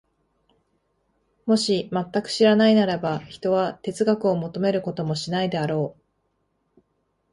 [1.45, 5.95] もし全く知らないならば、ひとは哲学を求めることもしないであろ
[6.75, 6.81] う。